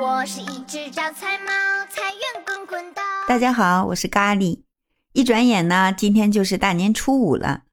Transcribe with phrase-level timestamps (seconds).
[0.00, 1.52] 我是一只招财猫，
[1.90, 3.00] 财源滚滚的。
[3.28, 4.62] 大家好，我是咖喱。
[5.12, 7.64] 一转眼呢，今天就是大年初五了。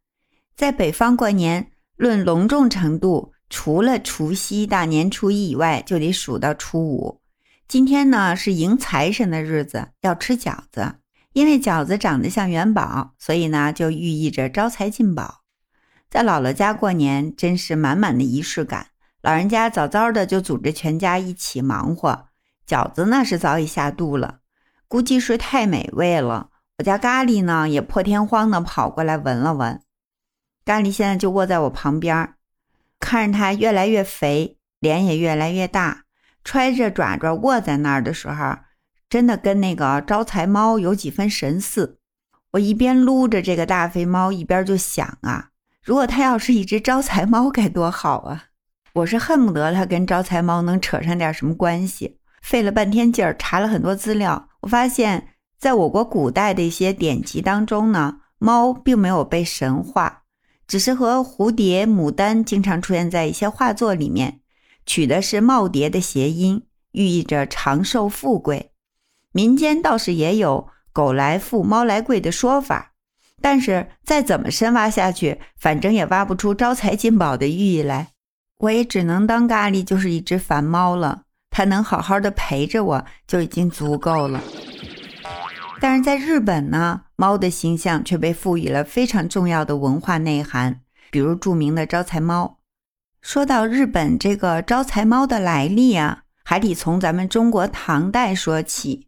[0.55, 7.21] 在北方过年，论隆重程度，除了除夕、大年初一以外，就得数到初五。
[7.67, 10.95] 今天呢是迎财神的日子，要吃饺子。
[11.33, 15.41] 因为饺子长得像元宝，所以呢就寓意着招财进宝。
[16.09, 18.87] 在姥姥家过年，真是满满的仪式感。
[19.21, 22.27] 老人家早早的就组织全家一起忙活，
[22.65, 24.39] 饺子呢是早已下肚了，
[24.87, 26.49] 估计是太美味了。
[26.77, 29.81] 我家咖喱呢也破天荒的跑过来闻了闻。
[30.63, 32.35] 咖喱现在就卧在我旁边，
[32.99, 36.03] 看着它越来越肥，脸也越来越大，
[36.45, 38.59] 揣着爪爪卧在那儿的时候，
[39.09, 41.97] 真的跟那个招财猫有几分神似。
[42.51, 45.49] 我一边撸着这个大肥猫，一边就想啊，
[45.83, 48.45] 如果它要是一只招财猫该多好啊！
[48.93, 52.19] 我是恨不得它跟招财猫能扯上点什么关系。
[52.41, 55.27] 费了半天劲儿查了很多资料，我发现，
[55.59, 60.23] 在我国古代的一些典籍当中呢，猫并没有被神化，
[60.65, 64.39] 只是和蝴蝶、牡丹经常出现在一些画作里面，
[64.85, 68.71] 取的是耄耋的谐音，寓意着长寿富贵。
[69.31, 72.93] 民间倒是也有“狗来富，猫来贵”的说法，
[73.41, 78.13] 但是再怎么深挖下去，反正也挖不出招财进宝的寓意来。
[78.59, 84.41] 我也只能当咖喱就是一只烦猫了，它能好好的陪着我就已经足够了。
[85.79, 92.59] 但是在日本呢，猫的形象却被赋予了非常重要的文化内涵，比如著名的招财猫。
[93.21, 99.07] 说到日本这个招财猫的来历啊，还得从咱们中国唐代说起。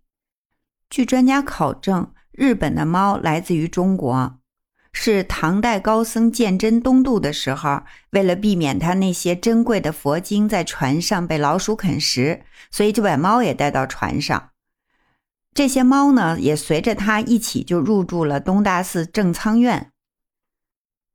[0.90, 4.38] 据专家考证，日本的猫来自于中国。
[4.94, 14.50] 是唐代高僧鉴真东渡的时候，为了避免他那些珍贵的佛经在船上被老鼠啃食，所以就把猫也带到船上。
[15.54, 19.92] 这些猫呢，也随着他一起就入住了东大寺正仓院。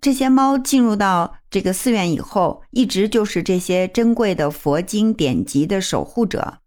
[0.01, 6.59] 这些猫进入到这个寺院以后，一直就是这些珍贵的佛经典籍的守护者，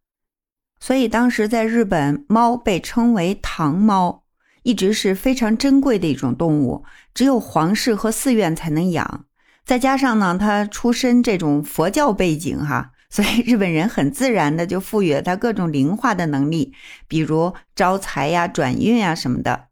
[0.80, 4.24] 所以当时在日本，猫被称为唐猫。
[4.64, 6.84] 一直是非常珍贵的一种动物，
[7.14, 9.25] 只有皇室和寺院才能养。
[9.66, 16.74] 再加上呢，它出身这种佛教背景，哈，所以日本人很自然的就赋予了它各种灵化的能力，
[17.08, 19.68] 比如招财呀、转运呀什么的。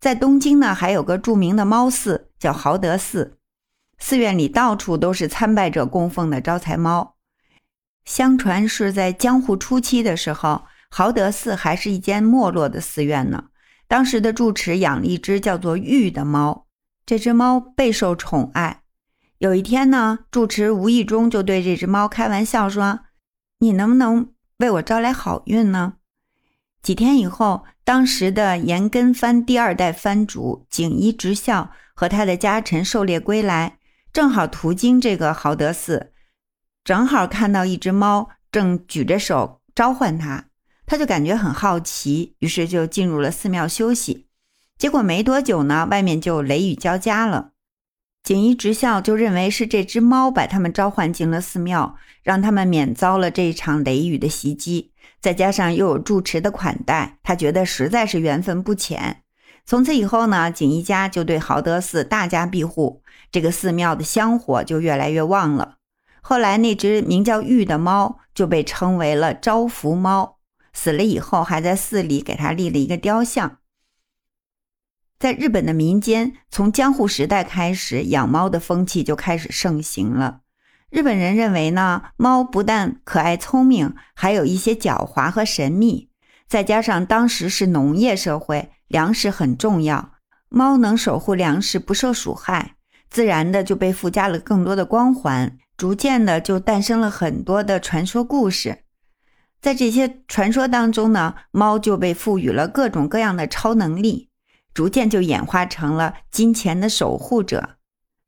[0.00, 3.36] 在东京呢，还有个著名的猫寺，叫豪德寺，
[3.98, 7.16] 寺院里到处都是参拜者供奉的招财猫。
[8.06, 13.49] 相传是在江户初期的时候，豪德寺还是一间没落的寺院呢。
[13.90, 16.68] 当时的住持养了一只叫做玉的猫，
[17.04, 18.82] 这只猫备受宠爱。
[19.38, 23.00] 有一天呢，住持无意中就对这只猫开玩笑说
[23.58, 25.94] ：“你能不能为我招来好运呢？”
[26.80, 33.78] 几天以后，当时的岩根藩第二代藩主景一直孝和他的家臣狩猎归来，
[34.12, 36.12] 正好途经这个豪德寺，
[36.84, 40.49] 正好看到一只猫正举着手召唤他。
[40.90, 44.26] 他就感觉很好奇，于是就进入了寺庙休息。
[44.76, 47.52] 结果没多久呢，外面就雷雨交加了。
[48.24, 54.90] 锦衣直校就认为是这只猫把他们召唤进了寺庙，让他们免遭了这一场雷雨的袭击。
[55.20, 59.22] 再加上又有住持的款待，他觉得实在是缘分不浅。
[59.64, 65.76] 从此以后呢，锦衣家就对豪德寺大加庇护，这个寺庙的香火就越来越旺了。
[66.20, 70.38] 后来那只名叫玉的猫就被称为了招福猫。
[70.72, 73.58] 死了以后，还在寺里给他立了一个雕像。
[75.18, 80.40] 在日本的民间，从江户时代开始，养猫的风气就开始盛行了。
[80.88, 86.10] 日本人认为呢，猫不但可爱聪明，还有一些狡猾和神秘。
[86.48, 90.14] 再加上当时是农业社会，粮食很重要，
[90.48, 92.74] 猫能守护粮食不受鼠害，
[93.08, 98.84] 自然的就被附加了更多的光环，逐渐的就诞生了很多的传说故事。
[99.60, 104.30] 在这些传说当中呢，猫就被赋予了各种各样的超能力，
[104.72, 107.76] 逐渐就演化成了金钱的守护者，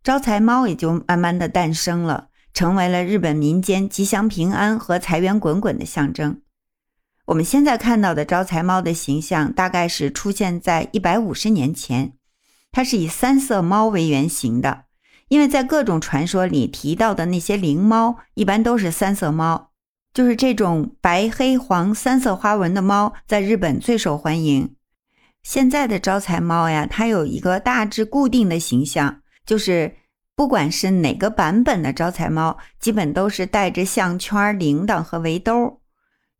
[0.04, 6.42] 招财猫也就慢慢的诞生了，成为了日本民间吉祥平安和财源滚滚的象征。
[7.26, 12.12] 我们现在看到的招财猫的形象，大概是出现在一百五十年前，
[12.70, 14.84] 它是以三色猫为原型的，
[15.28, 19.71] 因为在各种传说里提到的那些灵猫，一般都是三色猫。
[20.14, 24.74] 就是这种白、黑、黄三色花纹的猫，在日本最受欢迎。
[25.42, 29.96] 现在的招财猫呀，它有一个大致固定的形象，就是
[30.36, 35.80] 不管是哪个版本的招财猫，基本都是带着项圈、铃铛和围兜。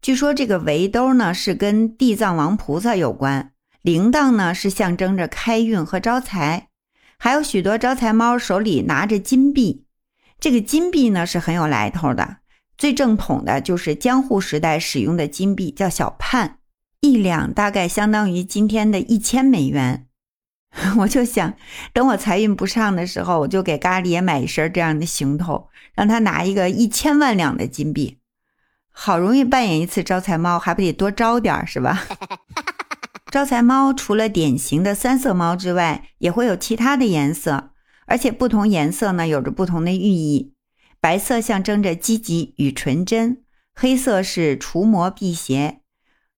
[0.03, 6.69] 据说这个围兜呢是跟地藏王菩萨有关，铃铛呢是象征着开运和招财，
[7.17, 9.87] 还有许多招财猫手里拿着金币。
[10.39, 12.39] 这个金币呢是很有来头的，
[12.77, 16.59] 最正统的就是江户时代使用的金币，叫小判，
[17.01, 20.07] 一两大概相当于今天的一千美元。
[21.01, 21.55] 我就想，
[21.93, 28.19] 等我财运不上的时候，我就给咖喱也买一身这样的行头，让他拿一个一千万两的金币。
[28.91, 32.03] 好容易扮演一次招财猫，还不得多招点是吧？
[33.31, 37.71] 招财猫除了典型的三色猫之外，也会有其他的颜色，
[38.07, 40.55] 而且不同颜色呢有着不同的寓意。
[41.03, 43.43] 白色象征着积极与纯真，
[43.75, 45.81] 黑色是除魔辟邪，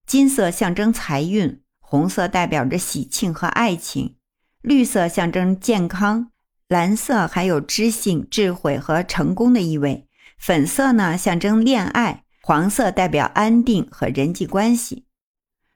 [0.06, 4.16] 金色象征财运，红色代表着喜庆和爱情。
[4.62, 6.30] 绿色象征健康，
[6.66, 10.08] 蓝色还有知性、智慧和成功的意味。
[10.38, 15.04] 粉色呢象征恋爱，黄色代表安定和人际关系。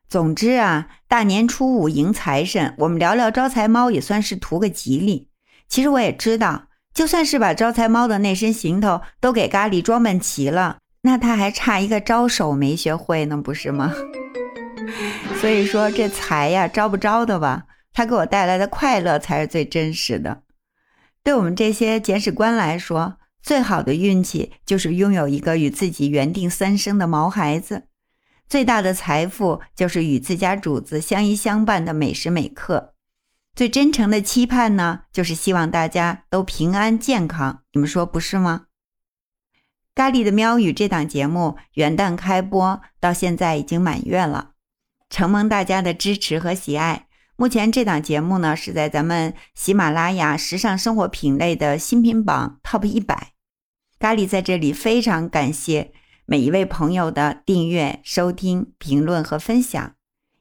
[0.08, 5.28] 总之啊，大年初五迎财神，我们聊聊招财猫也算是图个吉利。
[5.68, 6.67] 其实我也知道，
[6.98, 13.94] 就算是把招财猫的那身行头都给咖喱装扮齐了，那他还差一个招手没学会呢，不是吗？
[15.40, 17.66] 所以说这财呀，招不招的吧？
[17.92, 20.42] 它给我带来的快乐才是最真实的。
[21.22, 27.82] 对我们这些捡屎官来说，最好的运气就是拥有一个与自己缘定三生的毛孩子；
[28.48, 32.94] 最大的财富就是与自家主子相依相伴的每时每刻；
[33.58, 37.64] 最真诚的期盼呢，就是希望大家都平安健康。
[37.72, 38.66] 你们说不是吗？
[39.96, 44.52] 咖喱的喵语这档节目元旦开播到现在已经满月了，
[45.10, 47.08] 承蒙大家的支持和喜爱。
[47.34, 53.32] 目前这档节目呢是在咱们喜马拉雅时尚生活品类的新品榜 TOP 一百。
[53.98, 55.92] 咖喱在这里非常感谢
[56.26, 59.96] 每一位朋友的订阅、收听、评论和分享，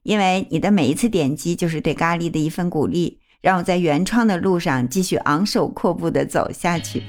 [0.08, 7.02] 因为你的每一次点击就是对咖喱的一份鼓励，让我在原创的路上继续昂首阔步的走下去。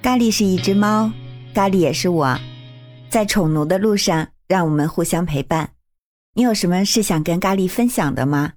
[0.00, 1.10] 咖喱是一只猫，
[1.52, 2.38] 咖喱也是我，
[3.08, 5.72] 在宠奴的路上，让我们互相陪伴。
[6.34, 8.52] 你有什么是想跟咖喱分享的吗？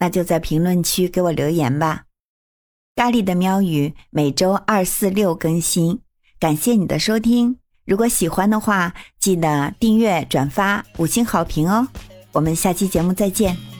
[0.00, 2.04] 那就在评论区给我留言吧。
[2.94, 6.00] 咖喱的喵语每周二、四、六更新，
[6.38, 7.63] 感谢你的收听。
[7.84, 11.86] 如果喜欢的话，记得订阅、转发、五星好评哦。
[12.32, 13.73] 我们下期节目再见。